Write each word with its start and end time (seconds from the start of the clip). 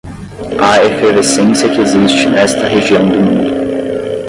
à 0.59 0.83
efervescência 0.83 1.69
que 1.69 1.81
existe 1.81 2.25
nesta 2.25 2.67
região 2.67 3.07
do 3.07 3.19
mundo 3.21 3.51